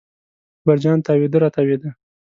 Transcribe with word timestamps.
اکبر 0.57 0.77
جان 0.83 0.97
تاوېده 1.05 1.37
را 1.43 1.49
تاوېده. 1.55 1.89